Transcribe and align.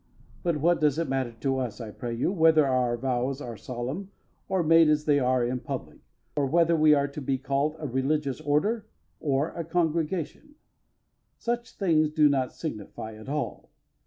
But 0.41 0.57
what 0.57 0.79
does 0.81 0.97
it 0.97 1.07
matter 1.07 1.33
to 1.41 1.59
us, 1.59 1.79
I 1.79 1.91
pray 1.91 2.11
you, 2.15 2.31
whether 2.31 2.65
our 2.65 2.97
vows 2.97 3.39
are 3.39 3.55
solemn, 3.55 4.09
or 4.49 4.63
made 4.63 4.89
as 4.89 5.05
they 5.05 5.19
are 5.19 5.45
in 5.45 5.59
public, 5.59 5.99
or 6.35 6.47
whether 6.47 6.75
we 6.75 6.95
are 6.95 7.07
to 7.09 7.21
be 7.21 7.37
called 7.37 7.75
a 7.77 7.85
Religious 7.85 8.41
Order 8.41 8.87
or 9.19 9.49
a 9.49 9.63
Congregation? 9.63 10.55
Such 11.37 11.73
things 11.75 12.09
do 12.09 12.27
not 12.27 12.51
signify 12.51 13.13
at 13.13 13.29
all. 13.29 13.69